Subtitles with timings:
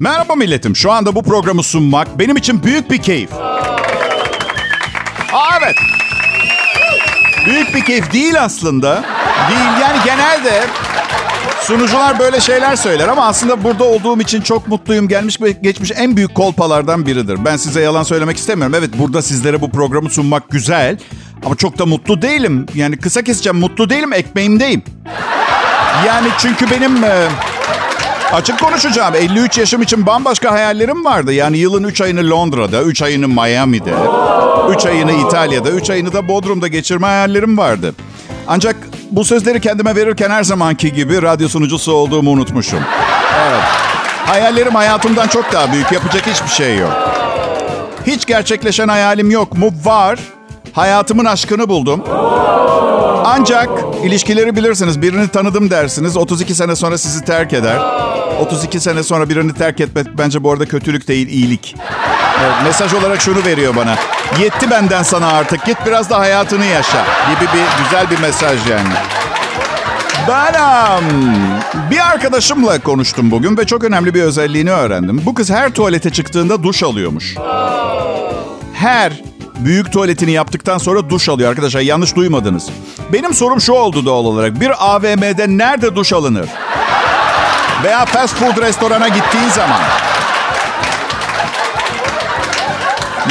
[0.00, 0.76] Merhaba milletim.
[0.76, 3.32] Şu anda bu programı sunmak benim için büyük bir keyif.
[5.32, 5.76] Aa, evet.
[7.46, 9.04] Büyük bir keyif değil aslında.
[9.50, 10.64] Değil yani genelde
[11.62, 15.08] sunucular böyle şeyler söyler ama aslında burada olduğum için çok mutluyum.
[15.08, 17.44] Gelmiş ve geçmiş en büyük kolpalardan biridir.
[17.44, 18.74] Ben size yalan söylemek istemiyorum.
[18.78, 20.98] Evet burada sizlere bu programı sunmak güzel.
[21.44, 22.66] Ama çok da mutlu değilim.
[22.74, 24.82] Yani kısa keseceğim mutlu değilim ekmeğimdeyim.
[26.06, 27.28] Yani çünkü benim e,
[28.34, 31.32] açık konuşacağım 53 yaşım için bambaşka hayallerim vardı.
[31.32, 33.94] Yani yılın 3 ayını Londra'da, 3 ayını Miami'de,
[34.70, 37.94] 3 ayını İtalya'da, 3 ayını da Bodrum'da geçirme hayallerim vardı.
[38.46, 38.76] Ancak
[39.10, 42.80] bu sözleri kendime verirken her zamanki gibi radyo sunucusu olduğumu unutmuşum.
[43.48, 43.62] Evet.
[44.26, 45.92] Hayallerim hayatımdan çok daha büyük.
[45.92, 46.92] Yapacak hiçbir şey yok.
[48.06, 49.70] Hiç gerçekleşen hayalim yok mu?
[49.84, 50.18] Var.
[50.72, 52.04] Hayatımın aşkını buldum.
[53.24, 53.70] Ancak
[54.04, 55.02] ilişkileri bilirsiniz.
[55.02, 56.16] Birini tanıdım dersiniz.
[56.16, 57.78] 32 sene sonra sizi terk eder.
[58.40, 61.76] 32 sene sonra birini terk etmek bence bu arada kötülük değil, iyilik.
[62.44, 63.96] Evet, mesaj olarak şunu veriyor bana.
[64.40, 65.64] Yetti benden sana artık.
[65.64, 67.04] Git biraz da hayatını yaşa.
[67.30, 68.88] Gibi bir güzel bir mesaj yani.
[70.28, 70.54] Ben
[71.90, 75.22] bir arkadaşımla konuştum bugün ve çok önemli bir özelliğini öğrendim.
[75.26, 77.34] Bu kız her tuvalete çıktığında duş alıyormuş.
[78.74, 79.12] Her
[79.64, 81.80] büyük tuvaletini yaptıktan sonra duş alıyor arkadaşlar.
[81.80, 82.68] Yanlış duymadınız.
[83.12, 84.60] Benim sorum şu oldu doğal olarak.
[84.60, 86.48] Bir AVM'de nerede duş alınır?
[87.84, 89.80] Veya fast food restorana gittiğin zaman.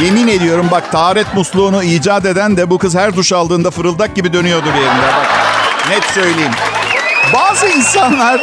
[0.00, 4.32] Yemin ediyorum bak taharet musluğunu icat eden de bu kız her duş aldığında fırıldak gibi
[4.32, 5.06] dönüyordur yerinde.
[5.16, 5.26] Bak
[5.90, 6.52] net söyleyeyim.
[7.34, 8.40] Bazı insanlar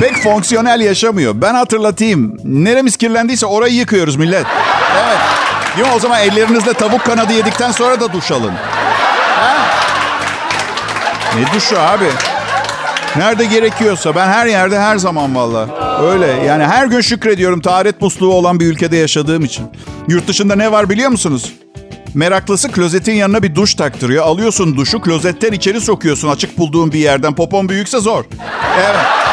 [0.00, 1.34] pek fonksiyonel yaşamıyor.
[1.36, 2.36] Ben hatırlatayım.
[2.44, 4.46] Neremiz kirlendiyse orayı yıkıyoruz millet.
[5.04, 5.18] Evet.
[5.76, 5.94] Değil mi?
[5.96, 8.52] O zaman ellerinizle tavuk kanadı yedikten sonra da duş alın.
[9.40, 9.56] Ha?
[11.36, 12.04] Ne duşu abi?
[13.16, 14.14] Nerede gerekiyorsa.
[14.14, 15.68] Ben her yerde her zaman valla.
[16.02, 19.66] Öyle yani her gün şükrediyorum taharet musluğu olan bir ülkede yaşadığım için.
[20.08, 21.52] Yurt dışında ne var biliyor musunuz?
[22.14, 24.24] Meraklısı klozetin yanına bir duş taktırıyor.
[24.24, 27.34] Alıyorsun duşu klozetten içeri sokuyorsun açık bulduğun bir yerden.
[27.34, 28.24] Popon büyükse zor.
[28.78, 29.25] Evet.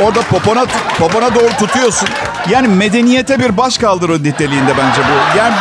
[0.00, 0.64] Orada popona,
[0.98, 2.08] popona doğru tutuyorsun.
[2.50, 5.38] Yani medeniyete bir baş kaldırı niteliğinde bence bu.
[5.38, 5.54] Yani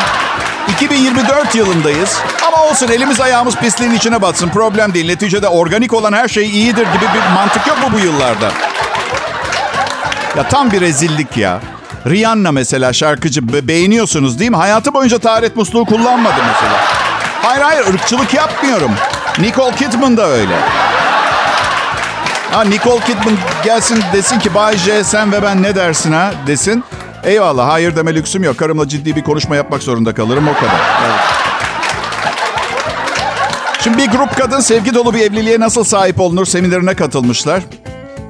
[0.71, 2.19] 2024 yılındayız.
[2.47, 4.49] Ama olsun elimiz ayağımız pisliğin içine batsın.
[4.49, 5.05] Problem değil.
[5.05, 8.51] Neticede organik olan her şey iyidir gibi bir mantık yok mu bu yıllarda?
[10.37, 11.59] Ya tam bir rezillik ya.
[12.07, 14.57] Rihanna mesela şarkıcı be- beğeniyorsunuz değil mi?
[14.57, 16.79] Hayatı boyunca taharet musluğu kullanmadı mesela.
[17.41, 18.91] Hayır hayır ırkçılık yapmıyorum.
[19.39, 20.55] Nicole Kidman da öyle.
[22.51, 26.83] Ha Nicole Kidman gelsin desin ki Bay J sen ve ben ne dersin ha desin.
[27.23, 28.57] Eyvallah hayır deme lüksüm yok.
[28.57, 30.79] Karımla ciddi bir konuşma yapmak zorunda kalırım o kadar.
[31.05, 31.19] Evet.
[33.83, 37.63] Şimdi bir grup kadın sevgi dolu bir evliliğe nasıl sahip olunur seminerine katılmışlar.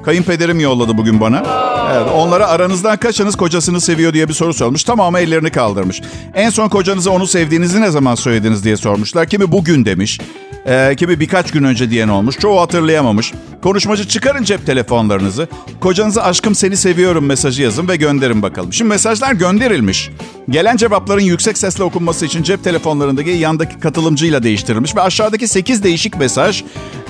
[0.04, 1.42] Kayınpederim yolladı bugün bana.
[1.90, 4.84] Evet, onlara aranızdan kaçınız kocasını seviyor diye bir soru sormuş.
[4.84, 6.02] Tamamı ellerini kaldırmış.
[6.34, 9.26] En son kocanıza onu sevdiğinizi ne zaman söylediniz diye sormuşlar.
[9.26, 10.20] Kimi bugün demiş.
[10.66, 12.38] Ee, kimi birkaç gün önce diyen olmuş.
[12.38, 13.32] Çoğu hatırlayamamış.
[13.62, 15.48] Konuşmacı çıkarın cep telefonlarınızı.
[15.80, 18.72] Kocanıza aşkım seni seviyorum mesajı yazın ve gönderin bakalım.
[18.72, 20.10] Şimdi mesajlar gönderilmiş.
[20.50, 24.96] Gelen cevapların yüksek sesle okunması için cep telefonlarındaki yandaki katılımcıyla değiştirilmiş.
[24.96, 26.62] Ve aşağıdaki 8 değişik mesaj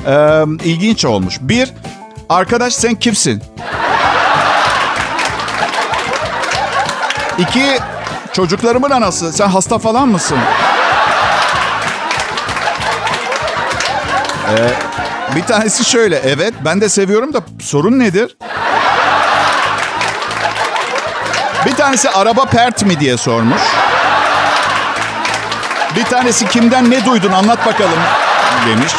[0.07, 1.39] e, ilginç olmuş.
[1.41, 1.73] Bir,
[2.29, 3.43] arkadaş sen kimsin?
[7.43, 7.79] İki,
[8.33, 9.33] çocuklarımın anası.
[9.33, 10.39] Sen hasta falan mısın?
[14.49, 14.71] Ee,
[15.37, 16.17] bir tanesi şöyle.
[16.17, 18.37] Evet ben de seviyorum da sorun nedir?
[21.67, 23.63] Bir tanesi araba pert mi diye sormuş.
[25.97, 27.99] Bir tanesi kimden ne duydun anlat bakalım
[28.69, 28.93] demiş.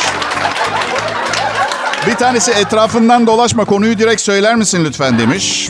[2.08, 5.70] Bir tanesi etrafından dolaşma konuyu direkt söyler misin lütfen demiş.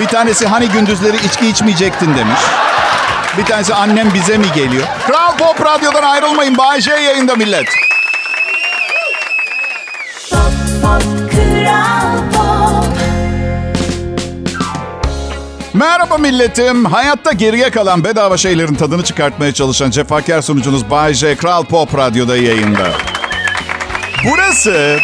[0.00, 2.40] Bir tanesi hani gündüzleri içki içmeyecektin demiş.
[3.38, 4.84] Bir tanesi annem bize mi geliyor?
[5.06, 6.58] Kral Pop Radyo'dan ayrılmayın.
[6.58, 7.66] Bay J yayında millet.
[10.30, 10.40] Pop,
[10.82, 12.84] pop, Kral Pop.
[15.74, 16.84] Merhaba milletim.
[16.84, 21.36] Hayatta geriye kalan bedava şeylerin tadını çıkartmaya çalışan cefakar sunucunuz Bay J.
[21.36, 22.88] Kral Pop Radyo'da yayında.
[24.24, 24.98] Burası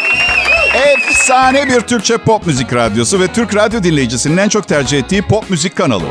[1.24, 5.50] efsane bir Türkçe pop müzik radyosu ve Türk radyo dinleyicisinin en çok tercih ettiği pop
[5.50, 6.04] müzik kanalı.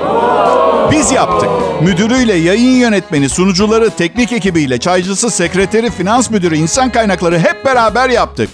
[0.91, 1.49] Biz yaptık.
[1.81, 8.49] Müdürüyle, yayın yönetmeni, sunucuları, teknik ekibiyle, çaycısı, sekreteri, finans müdürü, insan kaynakları hep beraber yaptık.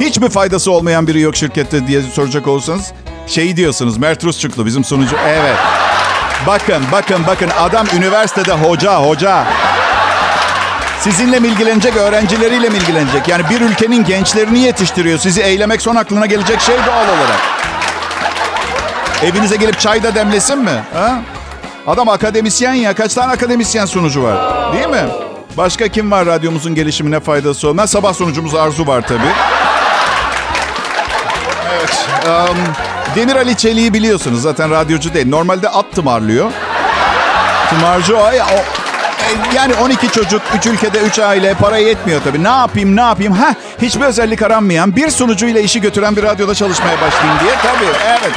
[0.00, 2.92] Hiç mi faydası olmayan biri yok şirkette diye soracak olursanız
[3.26, 5.16] şey diyorsunuz Mert Rusçuklu bizim sunucu.
[5.28, 5.56] Evet.
[6.46, 9.46] Bakın bakın bakın adam üniversitede hoca hoca.
[11.00, 13.28] Sizinle mi ilgilenecek, öğrencileriyle mi ilgilenecek?
[13.28, 15.18] Yani bir ülkenin gençlerini yetiştiriyor.
[15.18, 17.40] Sizi eylemek son aklına gelecek şey doğal olarak.
[19.24, 20.82] Evinize gelip çay da demlesin mi?
[20.94, 21.18] Ha?
[21.86, 22.94] Adam akademisyen ya.
[22.94, 24.36] Kaç tane akademisyen sunucu var?
[24.72, 25.04] Değil mi?
[25.56, 27.90] Başka kim var radyomuzun gelişimine faydası olmaz?
[27.90, 29.32] Sabah sunucumuz Arzu var tabii.
[31.74, 32.06] Evet.
[32.26, 32.56] Um,
[33.16, 34.42] Demir Ali Çelik'i biliyorsunuz.
[34.42, 35.28] Zaten radyocu değil.
[35.28, 36.50] Normalde at tımarlıyor.
[37.70, 38.30] Tımarcı o.
[38.32, 38.85] Ya, o
[39.54, 42.44] yani 12 çocuk, 3 ülkede 3 aile para yetmiyor tabii.
[42.44, 43.32] Ne yapayım, ne yapayım?
[43.32, 47.52] Ha, hiçbir özellik aranmayan, bir sunucuyla işi götüren bir radyoda çalışmaya başlayayım diye.
[47.62, 48.32] Tabii, evet.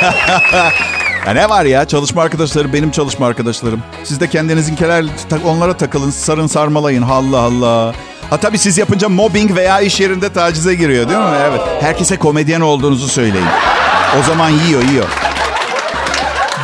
[1.26, 3.82] ya ne var ya çalışma arkadaşları benim çalışma arkadaşlarım.
[4.04, 5.04] Siz de kendinizinkiler
[5.44, 7.02] onlara takılın, sarın sarmalayın.
[7.02, 7.94] Allah Allah.
[8.30, 11.36] Ha tabii siz yapınca mobbing veya iş yerinde tacize giriyor değil mi?
[11.48, 11.60] Evet.
[11.80, 13.46] Herkese komedyen olduğunuzu söyleyin.
[14.20, 15.06] O zaman yiyor, yiyor.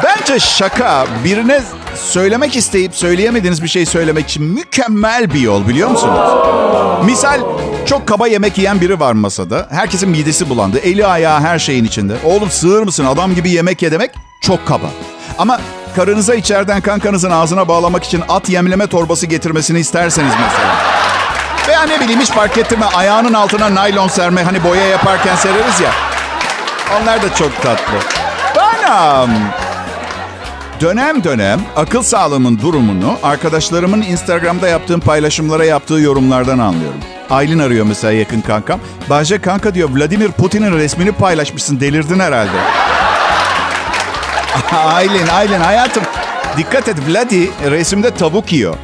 [0.04, 1.60] Bence şaka birine
[2.10, 6.18] söylemek isteyip söyleyemediğiniz bir şey söylemek için mükemmel bir yol biliyor musunuz?
[7.04, 7.40] Misal
[7.86, 9.66] çok kaba yemek yiyen biri var masada.
[9.70, 10.78] Herkesin midesi bulandı.
[10.78, 12.14] Eli ayağı her şeyin içinde.
[12.24, 14.10] Oğlum sığır mısın adam gibi yemek ye demek
[14.40, 14.86] çok kaba.
[15.38, 15.60] Ama
[15.96, 20.74] karınıza içeriden kankanızın ağzına bağlamak için at yemleme torbası getirmesini isterseniz mesela.
[21.68, 25.90] Veya ne bileyim hiç fark ettirme ayağının altına naylon serme hani boya yaparken sereriz ya.
[27.00, 27.94] Onlar da çok tatlı.
[28.56, 29.26] Bana
[30.80, 37.00] dönem dönem akıl sağlığımın durumunu arkadaşlarımın Instagram'da yaptığım paylaşımlara yaptığı yorumlardan anlıyorum.
[37.30, 38.80] Aylin arıyor mesela yakın kankam.
[39.10, 42.56] Bahçe kanka diyor Vladimir Putin'in resmini paylaşmışsın delirdin herhalde.
[44.76, 46.02] Aylin, Aylin hayatım.
[46.56, 48.76] Dikkat et Vladi resimde tavuk yiyor.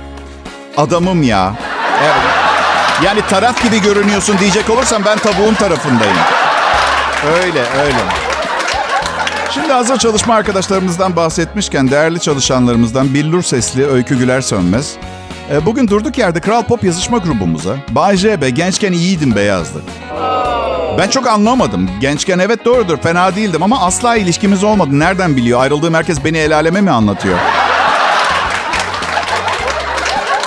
[0.77, 1.55] Adamım ya.
[2.03, 2.43] Evet.
[3.05, 6.17] Yani taraf gibi görünüyorsun diyecek olursam ben tavuğun tarafındayım.
[7.27, 8.22] Öyle, öyle.
[9.55, 14.97] Şimdi hazır çalışma arkadaşlarımızdan bahsetmişken değerli çalışanlarımızdan Billur Sesli Öykü Güler Sönmez.
[15.51, 19.83] E, bugün durduk yerde Kral Pop yazışma grubumuza Bay JB gençken iyiydim be yazdı.
[20.99, 21.91] Ben çok anlamadım.
[22.01, 24.99] Gençken evet doğrudur fena değildim ama asla ilişkimiz olmadı.
[24.99, 25.61] Nereden biliyor?
[25.61, 27.39] Ayrıldığım herkes beni el aleme mi anlatıyor?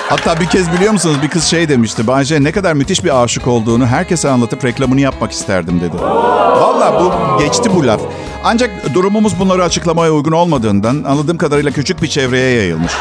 [0.09, 2.07] Hatta bir kez biliyor musunuz bir kız şey demişti.
[2.07, 6.01] Bence ne kadar müthiş bir aşık olduğunu herkese anlatıp reklamını yapmak isterdim dedi.
[6.01, 8.01] Valla bu geçti bu laf.
[8.47, 12.91] Ancak durumumuz bunları açıklamaya uygun olmadığından anladığım kadarıyla küçük bir çevreye yayılmış.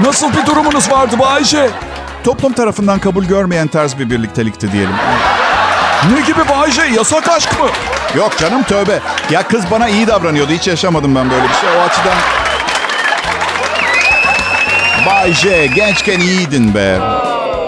[0.00, 1.70] Nasıl bir durumunuz vardı Bayşe?
[2.24, 4.94] Toplum tarafından kabul görmeyen tarz bir birliktelikti diyelim.
[6.14, 6.82] Ne gibi Bayşe?
[6.82, 7.66] Yasak aşk mı?
[8.16, 9.00] Yok canım tövbe.
[9.30, 10.52] Ya kız bana iyi davranıyordu.
[10.52, 11.68] Hiç yaşamadım ben böyle bir şey.
[11.78, 12.16] O açıdan...
[15.06, 16.98] Bay J, gençken iyiydin be.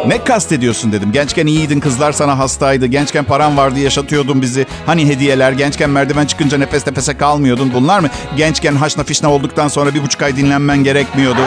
[0.06, 1.12] Ne kastediyorsun dedim.
[1.12, 2.86] Gençken iyiydin, kızlar sana hastaydı.
[2.86, 4.66] Gençken paran vardı, yaşatıyordun bizi.
[4.86, 7.72] Hani hediyeler, gençken merdiven çıkınca nefes nefese kalmıyordun.
[7.74, 8.08] Bunlar mı?
[8.36, 11.40] Gençken haşna fişna olduktan sonra bir buçuk ay dinlenmen gerekmiyordu.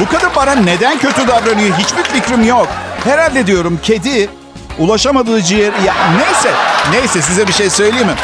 [0.00, 2.68] Bu kadın bana neden kötü davranıyor hiçbir fikrim yok.
[3.04, 4.28] Herhalde diyorum kedi
[4.78, 5.72] ulaşamadığı ciğer...
[5.84, 6.50] Ya neyse,
[6.92, 8.14] neyse size bir şey söyleyeyim mi?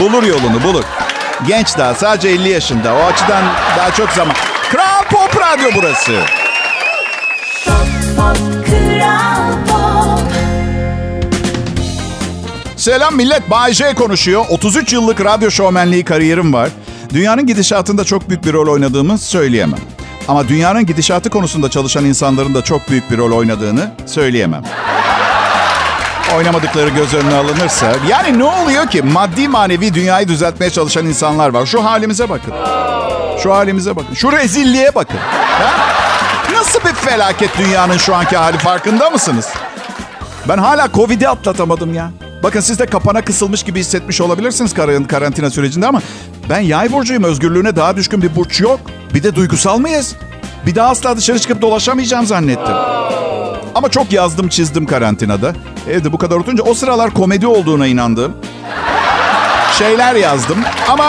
[0.00, 0.84] Bulur yolunu, bulur.
[1.46, 2.94] Genç daha, sadece 50 yaşında.
[2.94, 3.44] O açıdan
[3.78, 4.34] daha çok zaman.
[4.72, 6.12] Kral Pop Radyo burası.
[12.76, 14.44] Selam millet, Bay J konuşuyor.
[14.50, 16.68] 33 yıllık radyo şovmenliği kariyerim var.
[17.14, 19.78] Dünyanın gidişatında çok büyük bir rol oynadığımı söyleyemem.
[20.28, 24.62] Ama dünyanın gidişatı konusunda çalışan insanların da çok büyük bir rol oynadığını söyleyemem.
[26.36, 27.92] Oynamadıkları göz önüne alınırsa...
[28.08, 29.02] Yani ne oluyor ki?
[29.02, 31.66] Maddi manevi dünyayı düzeltmeye çalışan insanlar var.
[31.66, 32.54] Şu halimize bakın.
[33.42, 34.14] Şu halimize bakın.
[34.14, 35.18] Şu rezilliğe bakın.
[35.58, 35.70] Ha?
[36.56, 39.48] Nasıl bir felaket dünyanın şu anki hali farkında mısınız?
[40.48, 42.10] Ben hala Covid'i atlatamadım ya.
[42.42, 46.00] Bakın siz de kapana kısılmış gibi hissetmiş olabilirsiniz kar- karantina sürecinde ama
[46.50, 47.24] ben yay burcuyum.
[47.24, 48.80] Özgürlüğüne daha düşkün bir burç yok.
[49.14, 50.14] Bir de duygusal mıyız?
[50.66, 52.74] Bir daha asla dışarı çıkıp dolaşamayacağım zannettim.
[53.74, 55.52] Ama çok yazdım çizdim karantinada.
[55.90, 58.36] Evde bu kadar oturunca o sıralar komedi olduğuna inandım.
[59.78, 60.58] Şeyler yazdım
[60.88, 61.04] ama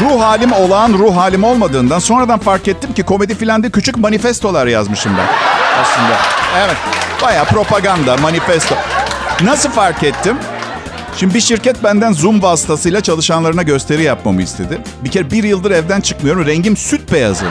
[0.00, 4.66] ruh halim olağan ruh halim olmadığından sonradan fark ettim ki komedi filan değil küçük manifestolar
[4.66, 5.26] yazmışım ben
[5.82, 6.16] aslında.
[6.64, 6.76] Evet
[7.22, 8.74] baya propaganda manifesto.
[9.42, 10.36] Nasıl fark ettim?
[11.16, 14.78] Şimdi bir şirket benden Zoom vasıtasıyla çalışanlarına gösteri yapmamı istedi.
[15.04, 16.46] Bir kere bir yıldır evden çıkmıyorum.
[16.46, 17.44] Rengim süt beyazı.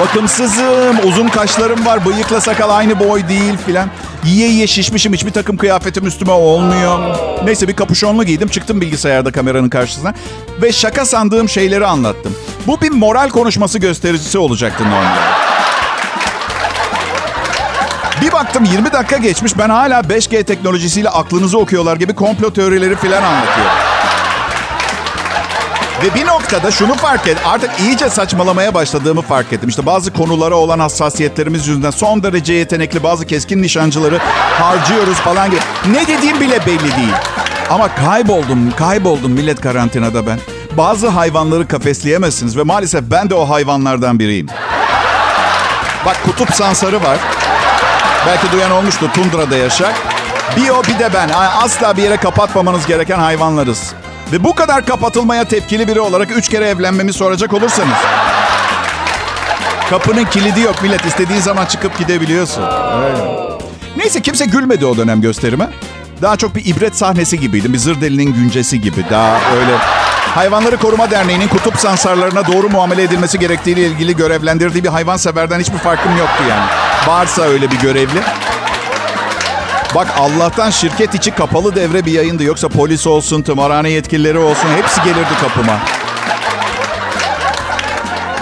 [0.00, 3.88] Bakımsızım, uzun kaşlarım var, bıyıkla sakal aynı boy değil filan.
[4.24, 6.98] Yiye yiye şişmişim, hiçbir takım kıyafetim üstüme olmuyor.
[7.44, 10.14] Neyse bir kapüşonlu giydim, çıktım bilgisayarda kameranın karşısına.
[10.62, 12.36] Ve şaka sandığım şeyleri anlattım.
[12.66, 15.20] Bu bir moral konuşması göstericisi olacaktı normalde.
[18.22, 23.22] Bir baktım 20 dakika geçmiş, ben hala 5G teknolojisiyle aklınızı okuyorlar gibi komplo teorileri filan
[23.22, 23.93] anlatıyorum.
[26.02, 27.38] Ve bir noktada şunu fark et.
[27.44, 29.68] Artık iyice saçmalamaya başladığımı fark ettim.
[29.68, 34.18] İşte bazı konulara olan hassasiyetlerimiz yüzünden son derece yetenekli bazı keskin nişancıları
[34.60, 35.60] harcıyoruz falan gibi.
[35.92, 37.14] Ne dediğim bile belli değil.
[37.70, 40.38] Ama kayboldum, kayboldum millet karantinada ben.
[40.72, 44.46] Bazı hayvanları kafesleyemezsiniz ve maalesef ben de o hayvanlardan biriyim.
[46.06, 47.18] Bak kutup sansarı var.
[48.26, 49.92] Belki duyan olmuştu tundrada yaşar.
[50.56, 51.28] Bir o bir de ben.
[51.62, 53.94] Asla bir yere kapatmamanız gereken hayvanlarız.
[54.32, 57.96] Ve bu kadar kapatılmaya tepkili biri olarak üç kere evlenmemi soracak olursanız.
[59.90, 61.04] Kapının kilidi yok millet.
[61.06, 62.62] istediğin zaman çıkıp gidebiliyorsun.
[62.62, 63.18] Öyle.
[63.96, 65.68] Neyse kimse gülmedi o dönem gösterime.
[66.22, 67.72] Daha çok bir ibret sahnesi gibiydi.
[67.72, 69.04] Bir zır delinin güncesi gibi.
[69.10, 69.78] Daha öyle
[70.34, 75.78] Hayvanları Koruma Derneği'nin kutup sansarlarına doğru muamele edilmesi gerektiğiyle ilgili görevlendirdiği bir hayvan severden hiçbir
[75.78, 76.64] farkım yoktu yani.
[77.06, 78.22] Varsa öyle bir görevli.
[79.94, 82.44] Bak Allah'tan şirket içi kapalı devre bir yayındı.
[82.44, 85.78] Yoksa polis olsun, tımarhane yetkilileri olsun hepsi gelirdi kapıma.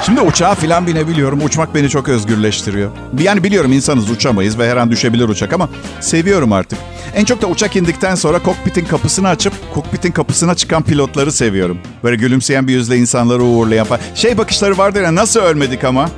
[0.07, 1.45] Şimdi uçağa filan binebiliyorum.
[1.45, 2.91] Uçmak beni çok özgürleştiriyor.
[3.19, 5.69] Yani biliyorum insanız uçamayız ve her an düşebilir uçak ama
[6.01, 6.79] seviyorum artık.
[7.15, 11.79] En çok da uçak indikten sonra kokpitin kapısını açıp kokpitin kapısına çıkan pilotları seviyorum.
[12.05, 14.01] Böyle gülümseyen bir yüzle insanları uğurlayan falan.
[14.15, 16.09] Şey bakışları vardır ya nasıl ölmedik ama.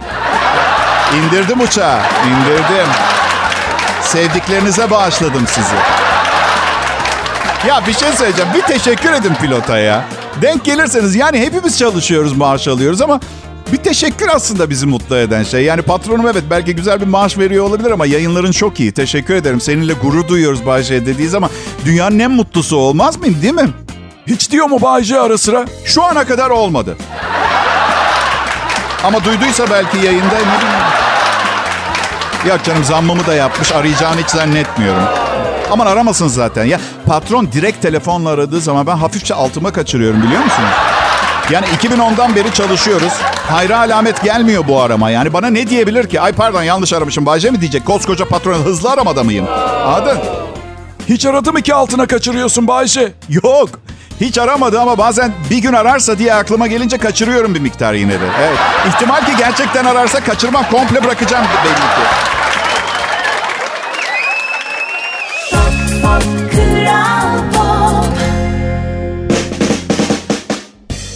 [1.16, 3.13] İndirdim uçağı, indirdim.
[4.14, 5.74] Sevdiklerinize bağışladım sizi.
[7.68, 8.50] Ya bir şey söyleyeceğim.
[8.54, 10.04] Bir teşekkür edin pilota ya.
[10.42, 13.20] Denk gelirseniz yani hepimiz çalışıyoruz, maaş alıyoruz ama
[13.72, 15.64] bir teşekkür aslında bizi mutlu eden şey.
[15.64, 18.92] Yani patronum evet belki güzel bir maaş veriyor olabilir ama yayınların çok iyi.
[18.92, 19.60] Teşekkür ederim.
[19.60, 21.50] Seninle gurur duyuyoruz Bayce dediği zaman
[21.84, 23.68] dünyanın en mutlusu olmaz mıyım değil mi?
[24.26, 25.64] Hiç diyor mu Bayce ara sıra?
[25.84, 26.96] Şu ana kadar olmadı.
[29.04, 30.93] Ama duyduysa belki yayında ne bileyim.
[32.48, 33.72] Yok canım zammımı da yapmış.
[33.72, 35.02] Arayacağını hiç zannetmiyorum.
[35.70, 36.64] Aman aramasın zaten.
[36.64, 40.68] Ya patron direkt telefonla aradığı zaman ben hafifçe altıma kaçırıyorum biliyor musunuz?
[41.50, 43.12] Yani 2010'dan beri çalışıyoruz.
[43.50, 45.10] Hayra alamet gelmiyor bu arama.
[45.10, 46.20] Yani bana ne diyebilir ki?
[46.20, 47.26] Ay pardon yanlış aramışım.
[47.26, 47.86] Bayce mi diyecek?
[47.86, 49.46] Koskoca patron hızlı aramada mıyım?
[49.86, 50.18] Anladın?
[51.08, 53.12] Hiç aradım iki altına kaçırıyorsun Bayce.
[53.28, 53.68] Yok.
[54.20, 58.24] Hiç aramadı ama bazen bir gün ararsa diye aklıma gelince kaçırıyorum bir miktar yine de.
[58.40, 58.58] Evet.
[58.88, 62.34] İhtimal ki gerçekten ararsa kaçırmam komple bırakacağım belli ki.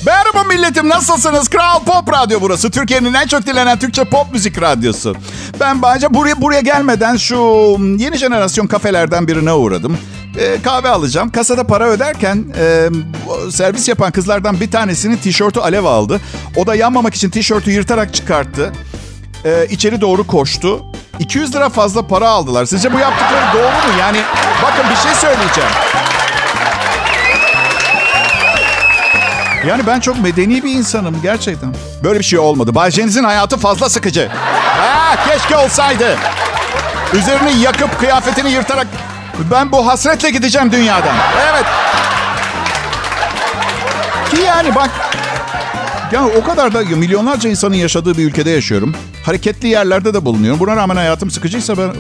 [0.06, 1.48] Merhaba milletim nasılsınız?
[1.48, 2.70] Kral Pop Radyo burası.
[2.70, 5.16] Türkiye'nin en çok dinlenen Türkçe pop müzik radyosu.
[5.60, 7.36] Ben bence buraya buraya gelmeden şu
[7.98, 9.98] yeni jenerasyon kafelerden birine uğradım.
[10.38, 11.30] Ee, kahve alacağım.
[11.30, 12.88] Kasada para öderken e,
[13.50, 16.20] servis yapan kızlardan bir tanesinin tişörtü alev aldı.
[16.56, 18.72] O da yanmamak için tişörtü yırtarak çıkarttı.
[19.44, 20.84] Ee, içeri doğru koştu.
[21.18, 22.66] 200 lira fazla para aldılar.
[22.66, 23.98] Sizce bu yaptıkları doğru mu?
[24.00, 24.18] Yani
[24.62, 25.70] bakın bir şey söyleyeceğim.
[29.66, 31.74] Yani ben çok medeni bir insanım gerçekten.
[32.04, 32.74] Böyle bir şey olmadı.
[32.74, 34.28] Bayceniz'in hayatı fazla sıkıcı.
[34.64, 36.16] Ha, keşke olsaydı.
[37.14, 38.86] Üzerini yakıp kıyafetini yırtarak
[39.50, 41.14] ben bu hasretle gideceğim dünyadan.
[41.50, 41.64] Evet.
[44.30, 44.90] Ki yani bak
[46.12, 48.94] yani o kadar da milyonlarca insanın yaşadığı bir ülkede yaşıyorum.
[49.24, 50.60] Hareketli yerlerde de bulunuyorum.
[50.60, 51.90] Buna rağmen hayatım sıkıcıysa ben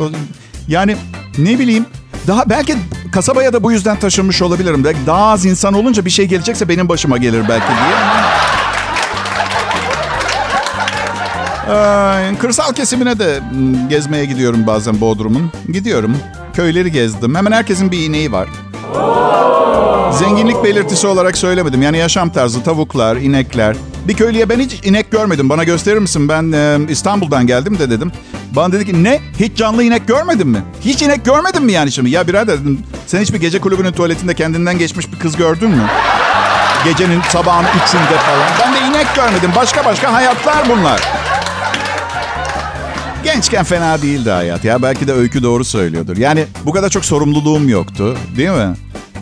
[0.68, 0.96] yani
[1.38, 1.86] ne bileyim
[2.26, 2.76] daha belki
[3.12, 4.84] kasabaya da bu yüzden taşınmış olabilirim.
[4.84, 7.96] Belki daha az insan olunca bir şey gelecekse benim başıma gelir belki diye.
[11.70, 15.52] Ee, kırsal kesimine de hmm, gezmeye gidiyorum bazen Bodrum'un.
[15.72, 16.16] Gidiyorum.
[16.58, 17.34] Köyleri gezdim.
[17.34, 18.48] Hemen herkesin bir ineği var.
[20.12, 21.82] Zenginlik belirtisi olarak söylemedim.
[21.82, 23.76] Yani yaşam tarzı, tavuklar, inekler.
[24.08, 25.48] Bir köylüye ben hiç inek görmedim.
[25.48, 26.28] Bana gösterir misin?
[26.28, 28.12] Ben e, İstanbul'dan geldim de dedim.
[28.52, 29.20] Bana dedi ki ne?
[29.40, 30.62] Hiç canlı inek görmedin mi?
[30.80, 32.10] Hiç inek görmedin mi yani şimdi?
[32.10, 32.80] Ya birader dedim.
[33.06, 35.82] Sen hiçbir gece kulübünün tuvaletinde kendinden geçmiş bir kız gördün mü?
[36.84, 38.48] Gecenin sabahın üçünde falan.
[38.62, 39.50] Ben de inek görmedim.
[39.56, 41.27] Başka başka hayatlar bunlar.
[43.24, 44.82] Gençken fena değildi hayat ya.
[44.82, 46.16] Belki de öykü doğru söylüyordur.
[46.16, 48.16] Yani bu kadar çok sorumluluğum yoktu.
[48.36, 48.74] Değil mi?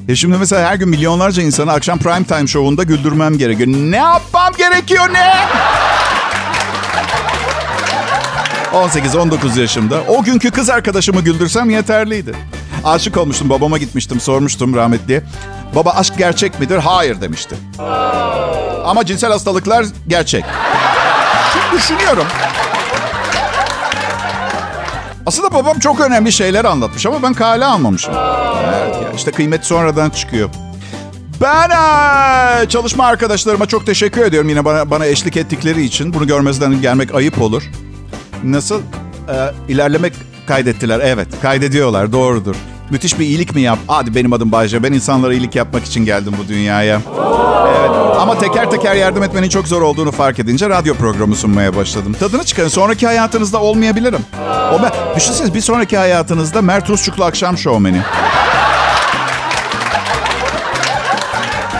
[0.08, 3.68] E şimdi mesela her gün milyonlarca insanı akşam prime time şovunda güldürmem gerekiyor.
[3.68, 5.34] Ne yapmam gerekiyor ne?
[8.72, 12.34] 18-19 yaşımda o günkü kız arkadaşımı güldürsem yeterliydi.
[12.84, 15.22] Aşık olmuştum babama gitmiştim sormuştum rahmetli.
[15.74, 16.76] Baba aşk gerçek midir?
[16.78, 17.56] Hayır demişti.
[18.84, 20.44] Ama cinsel hastalıklar gerçek.
[21.52, 22.26] Şimdi düşünüyorum.
[25.26, 28.14] Aslında babam çok önemli şeyler anlatmış ama ben kale almamışım.
[28.75, 30.50] Evet ya işte kıymet sonradan çıkıyor.
[31.40, 36.14] Ben ee, çalışma arkadaşlarıma çok teşekkür ediyorum yine bana, bana eşlik ettikleri için.
[36.14, 37.62] Bunu görmezden gelmek ayıp olur.
[38.45, 38.80] Nasıl?
[39.28, 39.33] Ee,
[39.68, 40.12] ilerlemek
[40.47, 41.00] kaydettiler.
[41.04, 42.56] Evet kaydediyorlar doğrudur.
[42.90, 43.78] Müthiş bir iyilik mi yap?
[43.88, 44.82] Hadi benim adım Bayce.
[44.82, 47.00] Ben insanlara iyilik yapmak için geldim bu dünyaya.
[47.78, 47.90] Evet.
[48.18, 52.16] Ama teker teker yardım etmenin çok zor olduğunu fark edince radyo programı sunmaya başladım.
[52.20, 52.68] Tadını çıkarın.
[52.68, 54.20] Sonraki hayatınızda olmayabilirim.
[54.72, 58.00] O ben, düşünsenize bir sonraki hayatınızda Mert Rusçuklu akşam şovmeni.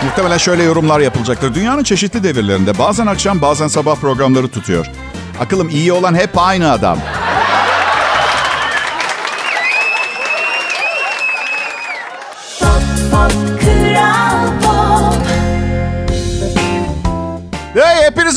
[0.03, 1.53] Muhtemelen şöyle yorumlar yapılacaktır.
[1.55, 4.85] Dünyanın çeşitli devirlerinde bazen akşam bazen sabah programları tutuyor.
[5.39, 6.97] Akılım iyi olan hep aynı adam.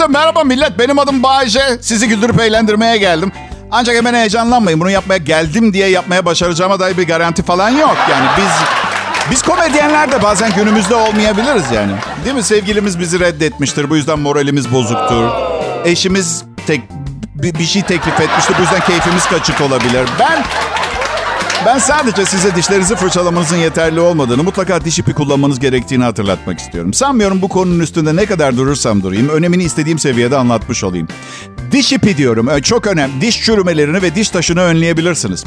[0.01, 0.79] Hepinize merhaba millet.
[0.79, 1.79] Benim adım Bayece.
[1.81, 3.33] Sizi güldürüp eğlendirmeye geldim.
[3.71, 4.81] Ancak hemen heyecanlanmayın.
[4.81, 7.97] Bunu yapmaya geldim diye yapmaya başaracağıma dair bir garanti falan yok.
[8.11, 8.51] Yani biz
[9.31, 11.93] biz komedyenler de bazen günümüzde olmayabiliriz yani.
[12.25, 12.43] Değil mi?
[12.43, 13.91] Sevgilimiz bizi reddetmiştir.
[13.91, 15.29] Bu yüzden moralimiz bozuktur.
[15.85, 16.81] Eşimiz tek
[17.35, 18.55] bir, bir şey teklif etmiştir.
[18.59, 20.09] Bu yüzden keyfimiz kaçık olabilir.
[20.21, 20.45] Ben
[21.67, 26.95] ben sadece size dişlerinizi fırçalamanızın yeterli olmadığını, mutlaka diş ipi kullanmanız gerektiğini hatırlatmak istiyorum.
[26.95, 31.09] Sanmıyorum bu konunun üstünde ne kadar durursam durayım, önemini istediğim seviyede anlatmış olayım.
[31.73, 33.21] Diş ipi diyorum, ö- çok önemli.
[33.21, 35.45] Diş çürümelerini ve diş taşını önleyebilirsiniz.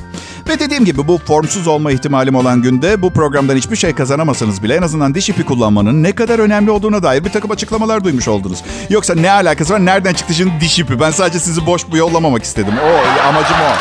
[0.49, 4.75] Ve dediğim gibi bu formsuz olma ihtimalim olan günde bu programdan hiçbir şey kazanamasanız bile
[4.75, 8.63] en azından diş ipi kullanmanın ne kadar önemli olduğuna dair bir takım açıklamalar duymuş oldunuz.
[8.89, 9.85] Yoksa ne alakası var?
[9.85, 10.99] Nereden çıktı şimdi diş ipi?
[10.99, 12.73] Ben sadece sizi boş bu yollamamak istedim.
[12.85, 13.73] O amacım o.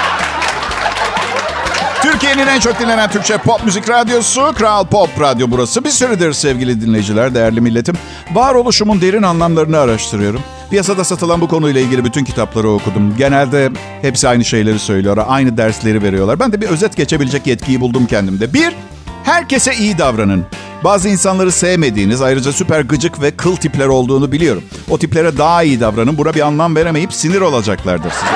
[2.02, 5.84] Türkiye'nin en çok dinlenen Türkçe pop müzik radyosu Kral Pop Radyo burası.
[5.84, 7.94] Bir süredir sevgili dinleyiciler, değerli milletim.
[8.32, 10.40] Varoluşumun derin anlamlarını araştırıyorum.
[10.70, 13.16] Piyasada satılan bu konuyla ilgili bütün kitapları okudum.
[13.18, 13.70] Genelde
[14.02, 16.40] hepsi aynı şeyleri söylüyor, aynı dersleri veriyorlar.
[16.40, 18.54] Ben de bir özet geçebilecek yetkiyi buldum kendimde.
[18.54, 18.76] Bir,
[19.24, 20.46] herkese iyi davranın.
[20.84, 24.62] Bazı insanları sevmediğiniz, ayrıca süper gıcık ve kıl tipler olduğunu biliyorum.
[24.90, 26.18] O tiplere daha iyi davranın.
[26.18, 28.32] Buna bir anlam veremeyip sinir olacaklardır size.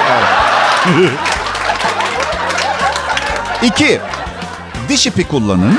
[0.99, 1.11] Evet.
[3.62, 4.00] İki,
[4.88, 5.78] diş ipi kullanın.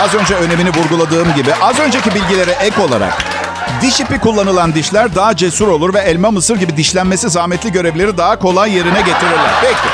[0.00, 3.24] Az önce önemini vurguladığım gibi az önceki bilgilere ek olarak
[3.82, 8.38] diş ipi kullanılan dişler daha cesur olur ve elma mısır gibi dişlenmesi zahmetli görevleri daha
[8.38, 9.50] kolay yerine getirirler.
[9.62, 9.88] Peki.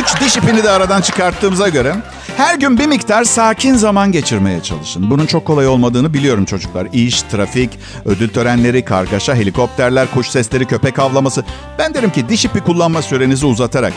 [0.00, 1.96] Üç diş ipini de aradan çıkarttığımıza göre
[2.36, 5.10] her gün bir miktar sakin zaman geçirmeye çalışın.
[5.10, 6.88] Bunun çok kolay olmadığını biliyorum çocuklar.
[6.92, 7.70] İş, trafik,
[8.04, 11.44] ödül törenleri, kargaşa, helikopterler, kuş sesleri, köpek avlaması.
[11.78, 13.92] Ben derim ki diş ipi kullanma sürenizi uzatarak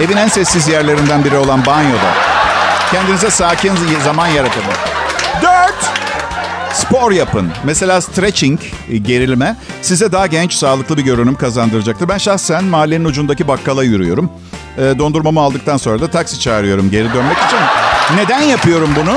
[0.00, 2.14] Evin en sessiz yerlerinden biri olan banyoda.
[2.90, 3.72] Kendinize sakin
[4.04, 4.62] zaman yaratın.
[5.42, 5.92] Dört,
[6.72, 7.52] spor yapın.
[7.64, 8.60] Mesela stretching,
[9.02, 12.08] gerilme size daha genç, sağlıklı bir görünüm kazandıracaktır.
[12.08, 14.30] Ben şahsen mahallenin ucundaki bakkala yürüyorum.
[14.78, 17.58] E, dondurmamı aldıktan sonra da taksi çağırıyorum geri dönmek için.
[18.16, 19.14] Neden yapıyorum bunu?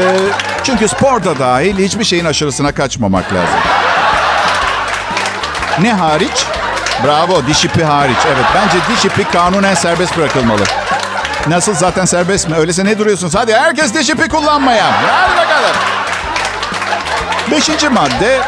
[0.00, 0.16] E,
[0.64, 3.58] çünkü spor da dahil hiçbir şeyin aşırısına kaçmamak lazım.
[5.80, 6.46] Ne hariç?
[7.04, 8.16] Bravo diş ipi hariç.
[8.26, 10.62] Evet bence diş ipi kanunen serbest bırakılmalı.
[11.48, 12.56] Nasıl zaten serbest mi?
[12.56, 13.34] Öyleyse ne duruyorsunuz?
[13.34, 14.92] Hadi herkes diş ipi kullanmaya.
[14.92, 15.76] Hadi bakalım.
[17.50, 18.40] Beşinci madde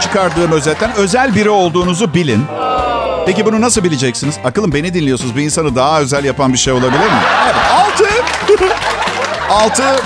[0.00, 2.46] çıkardığım özetten özel biri olduğunuzu bilin.
[3.26, 4.34] Peki bunu nasıl bileceksiniz?
[4.44, 5.36] Akılım beni dinliyorsunuz.
[5.36, 7.20] Bir insanı daha özel yapan bir şey olabilir mi?
[7.44, 7.54] Evet.
[7.72, 8.04] Altı.
[9.50, 10.02] Altı.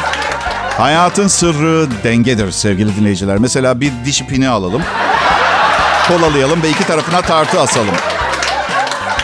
[0.79, 3.39] Hayatın sırrı dengedir sevgili dinleyiciler.
[3.39, 4.83] Mesela bir diş ipini alalım
[6.09, 7.95] kolalayalım ve iki tarafına tartı asalım.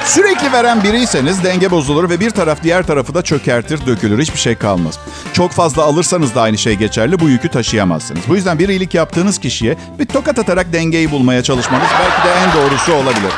[0.04, 4.18] Sürekli veren biriyseniz denge bozulur ve bir taraf diğer tarafı da çökertir, dökülür.
[4.18, 4.98] Hiçbir şey kalmaz.
[5.32, 7.20] Çok fazla alırsanız da aynı şey geçerli.
[7.20, 8.20] Bu yükü taşıyamazsınız.
[8.28, 12.52] Bu yüzden bir iyilik yaptığınız kişiye bir tokat atarak dengeyi bulmaya çalışmanız belki de en
[12.52, 13.32] doğrusu olabilir.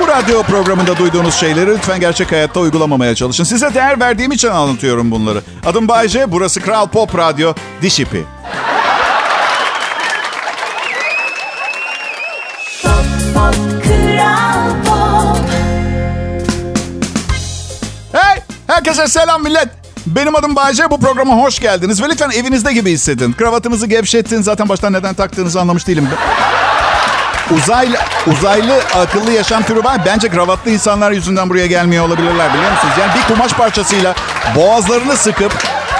[0.00, 3.44] Bu radyo programında duyduğunuz şeyleri lütfen gerçek hayatta uygulamamaya çalışın.
[3.44, 5.42] Size değer verdiğim için anlatıyorum bunları.
[5.66, 8.24] Adım Bayce, burası Kral Pop Radyo, Diş İpi.
[18.96, 19.68] Herkese selam millet.
[20.06, 20.90] Benim adım Bayce.
[20.90, 22.02] Bu programa hoş geldiniz.
[22.02, 23.32] Ve lütfen evinizde gibi hissedin.
[23.32, 24.42] Kravatınızı gevşetin.
[24.42, 26.08] Zaten baştan neden taktığınızı anlamış değilim.
[27.50, 30.02] Uzaylı, uzaylı akıllı yaşam türü var.
[30.06, 32.94] Bence kravatlı insanlar yüzünden buraya gelmiyor olabilirler biliyor musunuz?
[33.00, 34.14] Yani bir kumaş parçasıyla
[34.56, 35.52] boğazlarını sıkıp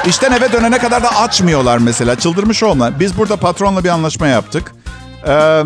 [0.07, 2.17] işten eve dönene kadar da açmıyorlar mesela.
[2.17, 3.01] Çıldırmış olma.
[3.01, 4.73] Biz burada patronla bir anlaşma yaptık.
[5.29, 5.63] Ee,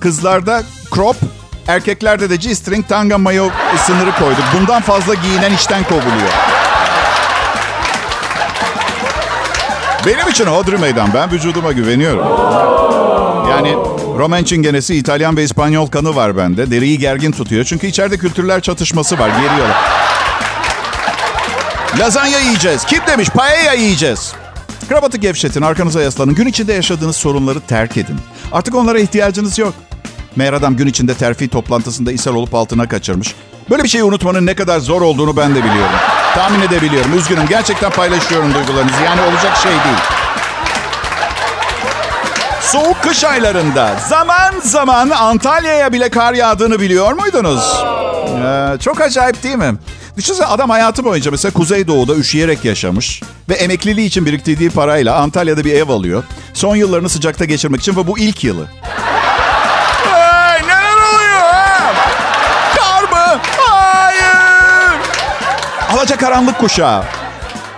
[0.00, 0.62] kızlarda
[0.94, 1.16] crop,
[1.68, 3.48] erkeklerde de G-string tanga mayo
[3.86, 4.44] sınırı koyduk.
[4.60, 6.32] Bundan fazla giyinen işten kovuluyor.
[10.06, 11.08] Benim için hodri meydan.
[11.14, 12.26] Ben vücuduma güveniyorum.
[13.50, 13.74] Yani
[14.18, 16.70] Roman çingenesi, İtalyan ve İspanyol kanı var bende.
[16.70, 17.64] Deriyi gergin tutuyor.
[17.64, 19.28] Çünkü içeride kültürler çatışması var.
[19.28, 19.76] Geriyorlar.
[21.98, 22.84] Lazanya yiyeceğiz.
[22.84, 23.28] Kim demiş?
[23.28, 24.32] Paella yiyeceğiz.
[24.88, 26.34] Kravatı gevşetin, arkanıza yaslanın.
[26.34, 28.16] Gün içinde yaşadığınız sorunları terk edin.
[28.52, 29.74] Artık onlara ihtiyacınız yok.
[30.36, 33.34] Meğer adam gün içinde terfi toplantısında ishal olup altına kaçırmış.
[33.70, 35.94] Böyle bir şeyi unutmanın ne kadar zor olduğunu ben de biliyorum.
[36.34, 37.18] Tahmin edebiliyorum.
[37.18, 37.46] Üzgünüm.
[37.48, 39.02] Gerçekten paylaşıyorum duygularınızı.
[39.04, 39.96] Yani olacak şey değil.
[42.60, 47.84] Soğuk kış aylarında zaman zaman Antalya'ya bile kar yağdığını biliyor muydunuz?
[48.44, 49.74] Ee, çok acayip değil mi?
[50.16, 55.72] Düşünsene adam hayatı boyunca mesela Kuzeydoğu'da üşüyerek yaşamış ve emekliliği için biriktirdiği parayla Antalya'da bir
[55.72, 56.24] ev alıyor.
[56.54, 58.66] Son yıllarını sıcakta geçirmek için ve bu ilk yılı.
[65.94, 67.04] Alaca karanlık kuşağı.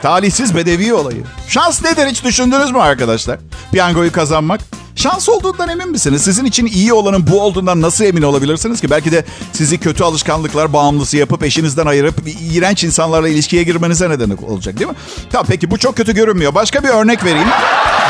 [0.02, 1.24] Talihsiz bedevi olayı.
[1.48, 3.38] Şans nedir hiç düşündünüz mü arkadaşlar?
[3.72, 4.60] Piyangoyu kazanmak.
[4.96, 6.22] Şans olduğundan emin misiniz?
[6.22, 8.90] Sizin için iyi olanın bu olduğundan nasıl emin olabilirsiniz ki?
[8.90, 12.14] Belki de sizi kötü alışkanlıklar bağımlısı yapıp eşinizden ayırıp
[12.52, 14.96] iğrenç insanlarla ilişkiye girmenize neden olacak değil mi?
[15.32, 16.54] Tamam peki bu çok kötü görünmüyor.
[16.54, 17.48] Başka bir örnek vereyim.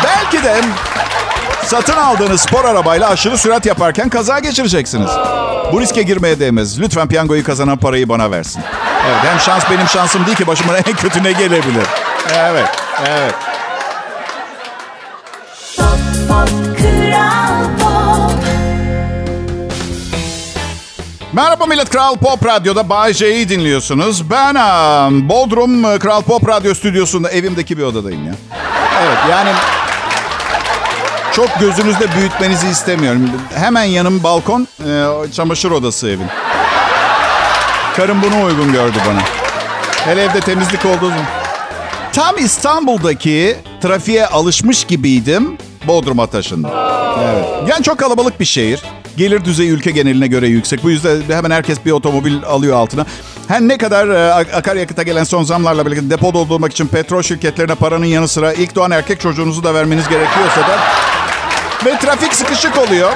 [0.04, 0.60] Belki de
[1.66, 5.10] satın aldığınız spor arabayla aşırı sürat yaparken kaza geçireceksiniz.
[5.72, 6.80] Bu riske girmeye değmez.
[6.80, 8.62] Lütfen piyangoyu kazanan parayı bana versin.
[9.06, 11.86] Evet hem şans benim şansım değil ki başıma en kötü ne gelebilir.
[12.34, 12.68] Evet,
[13.06, 13.34] evet.
[15.76, 15.98] Pop
[16.28, 16.48] Pop
[17.80, 18.30] Pop
[21.32, 24.30] Merhaba millet Kral Pop Radyo'da Bay J'yi dinliyorsunuz.
[24.30, 28.34] Ben um, Bodrum Kral Pop Radyo stüdyosunda evimdeki bir odadayım ya.
[29.02, 29.50] Evet yani
[31.36, 33.30] çok gözünüzde büyütmenizi istemiyorum.
[33.54, 36.26] Hemen yanım balkon, e, çamaşır odası evin.
[37.96, 39.20] Karım bunu uygun gördü bana.
[40.04, 41.24] Hele evde temizlik olduğu zaman.
[42.12, 45.58] Tam İstanbul'daki trafiğe alışmış gibiydim.
[45.86, 46.70] Bodrum'a taşındım.
[47.24, 47.44] Evet.
[47.68, 48.82] Yani çok kalabalık bir şehir.
[49.16, 50.82] Gelir düzeyi ülke geneline göre yüksek.
[50.84, 53.06] Bu yüzden hemen herkes bir otomobil alıyor altına.
[53.48, 57.74] Her ne kadar e, ak- akaryakıta gelen son zamlarla birlikte depo doldurmak için petrol şirketlerine
[57.74, 60.78] paranın yanı sıra ilk doğan erkek çocuğunuzu da vermeniz gerekiyorsa da
[61.84, 63.12] ve trafik sıkışık oluyor.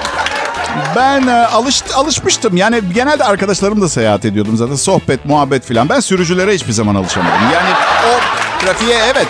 [0.96, 2.56] Ben e, alış, alışmıştım.
[2.56, 4.74] Yani genelde arkadaşlarımla seyahat ediyordum zaten.
[4.74, 5.88] Sohbet, muhabbet filan.
[5.88, 7.38] Ben sürücülere hiçbir zaman alışamadım.
[7.54, 7.70] Yani
[8.06, 8.20] o
[8.64, 9.26] trafiğe evet.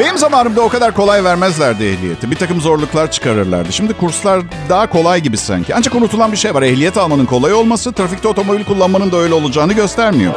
[0.00, 2.30] Benim zamanımda o kadar kolay vermezlerdi ehliyeti.
[2.30, 3.72] Bir takım zorluklar çıkarırlardı.
[3.72, 5.74] Şimdi kurslar daha kolay gibi sanki.
[5.74, 6.62] Ancak unutulan bir şey var.
[6.62, 10.34] Ehliyet almanın kolay olması, trafikte otomobil kullanmanın da öyle olacağını göstermiyor.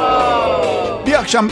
[1.06, 1.50] Bir akşam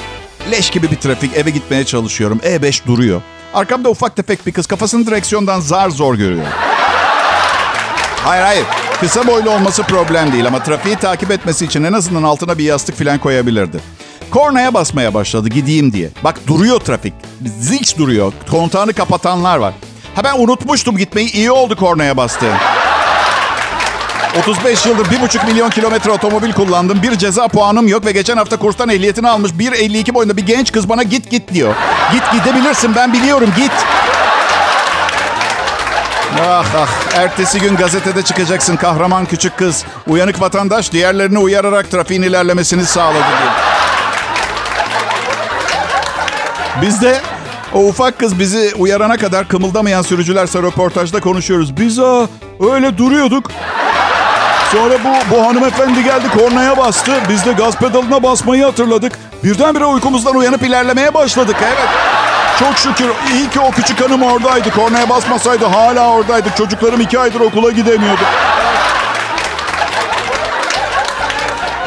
[0.51, 2.41] leş gibi bir trafik eve gitmeye çalışıyorum.
[2.45, 3.23] E5 duruyor.
[3.57, 6.47] Arkamda ufak tefek bir kız kafasını direksiyondan zar zor görüyor.
[8.25, 8.65] Hayır hayır.
[9.01, 12.99] Kısa boylu olması problem değil ama trafiği takip etmesi için en azından altına bir yastık
[12.99, 13.81] falan koyabilirdi.
[14.31, 16.11] Kornaya basmaya başladı gideyim diye.
[16.25, 17.15] Bak duruyor trafik.
[17.61, 18.33] Zilç duruyor.
[18.51, 19.75] Kontağını kapatanlar var.
[20.15, 21.33] Ha ben unutmuştum gitmeyi.
[21.33, 22.47] iyi oldu kornaya bastı.
[24.39, 27.03] 35 yıldır 1,5 milyon kilometre otomobil kullandım.
[27.03, 30.89] Bir ceza puanım yok ve geçen hafta kurstan ehliyetini almış 1.52 boyunda bir genç kız
[30.89, 31.75] bana git git diyor.
[32.13, 33.73] Git gidebilirsin ben biliyorum git.
[36.41, 36.89] Ah ah.
[37.15, 39.85] Ertesi gün gazetede çıkacaksın kahraman küçük kız.
[40.07, 43.51] Uyanık vatandaş diğerlerini uyararak trafiğin ilerlemesini sağladı diye.
[46.83, 47.21] Biz de
[47.75, 51.77] o ufak kız bizi uyarana kadar kımıldamayan sürücülerse röportajda konuşuyoruz.
[51.77, 52.27] Biz aa,
[52.73, 53.51] öyle duruyorduk.
[54.77, 57.13] Sonra bu, bu hanımefendi geldi kornaya bastı.
[57.29, 59.13] Biz de gaz pedalına basmayı hatırladık.
[59.45, 61.57] Birdenbire uykumuzdan uyanıp ilerlemeye başladık.
[61.63, 61.89] Evet.
[62.59, 64.71] Çok şükür iyi ki o küçük hanım oradaydı.
[64.71, 66.49] Kornaya basmasaydı hala oradaydı.
[66.59, 68.23] Çocuklarım iki aydır okula gidemiyordu.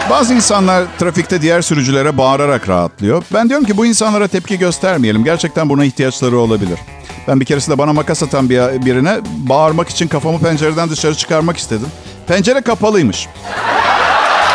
[0.09, 3.23] Bazı insanlar trafikte diğer sürücülere bağırarak rahatlıyor.
[3.33, 5.23] Ben diyorum ki bu insanlara tepki göstermeyelim.
[5.23, 6.79] Gerçekten buna ihtiyaçları olabilir.
[7.27, 11.87] Ben bir keresinde bana makas atan bir, birine bağırmak için kafamı pencereden dışarı çıkarmak istedim.
[12.29, 13.27] Pencere kapalıymış.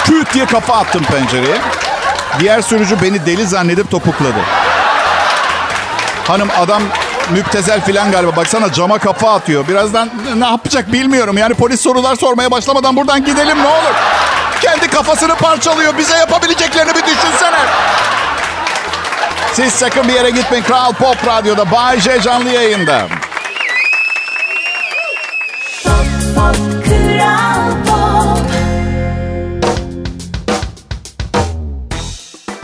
[0.05, 1.57] Küt diye kafa attım pencereye.
[2.41, 4.39] Diğer sürücü beni deli zannedip topukladı.
[6.29, 6.83] Hanım adam
[7.31, 8.37] müptezel filan galiba.
[8.37, 9.69] Baksana cama kafa atıyor.
[9.69, 11.39] Birazdan ne yapacak bilmiyorum.
[11.39, 13.95] Yani polis sorular sormaya başlamadan buradan gidelim ne olur.
[14.61, 15.99] Kendi kafasını parçalıyor.
[15.99, 17.59] Bize yapabileceklerini bir düşünsene.
[19.53, 20.65] Siz sakın bir yere gitmeyin.
[20.65, 23.07] Kral Pop Radyo'da Bay J canlı yayında.
[25.85, 25.97] Pop
[26.35, 26.74] Pop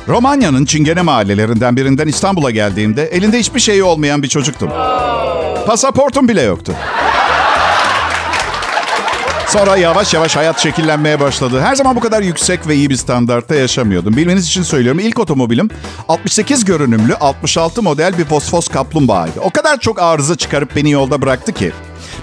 [0.09, 4.71] Romanya'nın Çingene mahallelerinden birinden İstanbul'a geldiğimde elinde hiçbir şeyi olmayan bir çocuktum.
[5.67, 6.73] Pasaportum bile yoktu.
[9.49, 11.61] Sonra yavaş yavaş hayat şekillenmeye başladı.
[11.61, 14.17] Her zaman bu kadar yüksek ve iyi bir standartta yaşamıyordum.
[14.17, 15.01] Bilmeniz için söylüyorum.
[15.01, 15.71] İlk otomobilim
[16.09, 19.41] 68 görünümlü 66 model bir fosfos kaplumbağaydı.
[19.41, 21.73] O kadar çok arıza çıkarıp beni yolda bıraktı ki.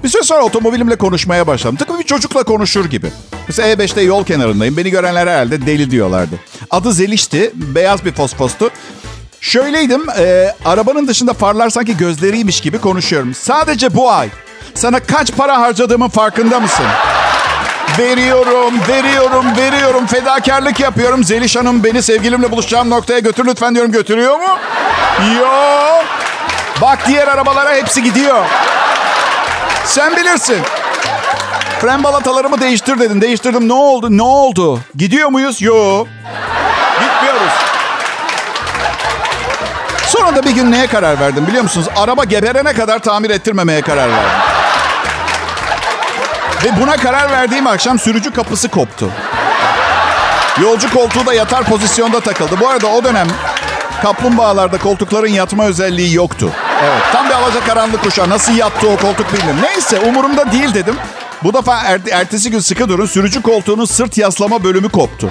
[0.03, 1.75] Bir süre sonra otomobilimle konuşmaya başladım.
[1.75, 3.11] Tıpkı bir çocukla konuşur gibi.
[3.47, 4.77] Mesela E5'te yol kenarındayım.
[4.77, 6.35] Beni görenler herhalde deli diyorlardı.
[6.71, 7.51] Adı Zeliş'ti.
[7.53, 8.69] Beyaz bir fosfostu.
[9.41, 10.09] Şöyleydim.
[10.19, 13.33] e, arabanın dışında farlar sanki gözleriymiş gibi konuşuyorum.
[13.33, 14.29] Sadece bu ay
[14.73, 16.85] sana kaç para harcadığımın farkında mısın?
[17.99, 20.05] Veriyorum, veriyorum, veriyorum.
[20.05, 21.23] Fedakarlık yapıyorum.
[21.23, 23.91] Zeliş Hanım beni sevgilimle buluşacağım noktaya götür lütfen diyorum.
[23.91, 24.57] Götürüyor mu?
[25.39, 26.05] Yok.
[26.81, 28.45] Bak diğer arabalara hepsi gidiyor.
[29.87, 30.57] Sen bilirsin.
[31.81, 33.21] Fren balatalarımı değiştir dedin.
[33.21, 33.67] Değiştirdim.
[33.67, 34.07] Ne oldu?
[34.17, 34.79] Ne oldu?
[34.95, 35.61] Gidiyor muyuz?
[35.61, 36.07] Yok.
[36.99, 37.53] Gitmiyoruz.
[40.07, 41.87] Sonra da bir gün neye karar verdim biliyor musunuz?
[41.95, 44.39] Araba geberene kadar tamir ettirmemeye karar verdim.
[46.63, 49.09] Ve buna karar verdiğim akşam sürücü kapısı koptu.
[50.61, 52.59] Yolcu koltuğu da yatar pozisyonda takıldı.
[52.59, 53.27] Bu arada o dönem
[54.01, 56.51] kaplumbağalarda koltukların yatma özelliği yoktu.
[56.83, 58.29] Evet, tam bir alacakaranlık kuşağı.
[58.29, 59.59] Nasıl yattı o koltuk bilmiyorum.
[59.63, 60.95] Neyse umurumda değil dedim.
[61.43, 65.29] Bu defa er- ertesi gün sıkı durun sürücü koltuğunun sırt yaslama bölümü koptu.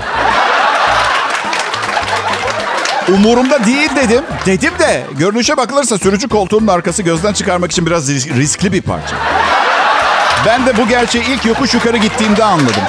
[3.08, 4.24] Umurumda değil dedim.
[4.46, 9.16] Dedim de görünüşe bakılırsa sürücü koltuğunun arkası gözden çıkarmak için biraz ris- riskli bir parça.
[10.46, 12.82] Ben de bu gerçeği ilk yokuş yukarı gittiğimde anladım.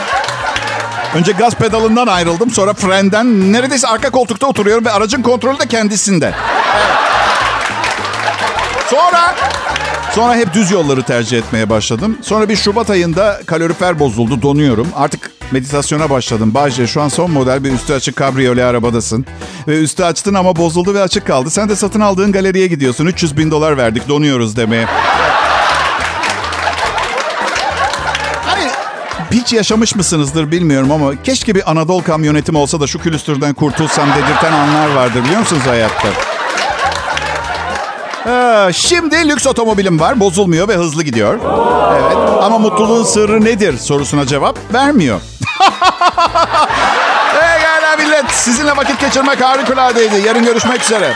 [1.16, 3.54] Önce gaz pedalından ayrıldım sonra frenden.
[3.54, 6.34] Neredeyse arka koltukta oturuyorum ve aracın kontrolü de kendisinde.
[8.90, 9.36] Sonra
[10.16, 12.18] Sonra hep düz yolları tercih etmeye başladım.
[12.22, 14.88] Sonra bir Şubat ayında kalorifer bozuldu, donuyorum.
[14.96, 16.54] Artık meditasyona başladım.
[16.54, 19.26] Bahçe şu an son model bir üstü açık kabriyole arabadasın.
[19.68, 21.50] Ve üstü açtın ama bozuldu ve açık kaldı.
[21.50, 23.06] Sen de satın aldığın galeriye gidiyorsun.
[23.06, 24.88] 300 bin dolar verdik, donuyoruz demeye.
[29.38, 34.54] Hiç yaşamış mısınızdır bilmiyorum ama keşke bir Anadolu kamyonetim olsa da şu külüstürden kurtulsam dedirten
[34.54, 36.08] anlar vardır biliyor musunuz hayatta?
[38.28, 40.20] Ee, şimdi lüks otomobilim var.
[40.20, 41.34] Bozulmuyor ve hızlı gidiyor.
[41.94, 42.18] Evet.
[42.44, 45.22] Ama mutluluğun sırrı nedir sorusuna cevap vermiyor.
[47.40, 48.32] Pekala millet.
[48.32, 50.28] Sizinle vakit geçirmek harikuladeydi.
[50.28, 51.14] Yarın görüşmek üzere.